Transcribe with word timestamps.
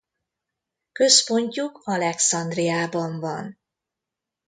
Központjuk 0.91 1.79
Alexandriában 1.83 3.19
van. 3.19 3.57